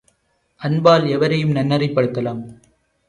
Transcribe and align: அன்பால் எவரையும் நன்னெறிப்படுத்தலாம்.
அன்பால் 0.61 1.05
எவரையும் 1.07 1.53
நன்னெறிப்படுத்தலாம். 1.55 2.41